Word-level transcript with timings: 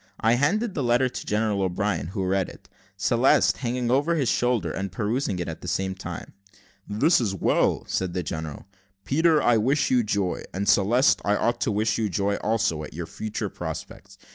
I 0.19 0.33
handed 0.33 0.73
the 0.73 0.81
letter 0.81 1.09
to 1.09 1.25
General 1.27 1.61
O'Brien, 1.61 2.07
who 2.07 2.25
read 2.25 2.49
it; 2.49 2.67
Celeste 2.97 3.57
hanging 3.57 3.91
over 3.91 4.15
his 4.15 4.29
shoulder, 4.29 4.71
and 4.71 4.91
perusing 4.91 5.37
it 5.37 5.47
at 5.47 5.61
the 5.61 5.67
same 5.67 5.93
time. 5.93 6.33
"This 6.89 7.21
is 7.21 7.35
well," 7.35 7.83
said 7.85 8.15
the 8.15 8.23
general. 8.23 8.65
"Peter, 9.05 9.43
I 9.43 9.57
wish 9.57 9.91
you 9.91 10.01
joy; 10.01 10.41
and, 10.55 10.67
Celeste, 10.67 11.21
I 11.23 11.35
ought 11.35 11.61
to 11.61 11.71
wish 11.71 11.99
you 11.99 12.09
joy 12.09 12.37
also, 12.37 12.81
at 12.83 12.95
your 12.95 13.05
future 13.05 13.47
prospects. 13.49 14.17